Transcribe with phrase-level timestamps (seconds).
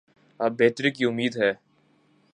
[0.39, 1.51] اب بہتری کی امید ہے۔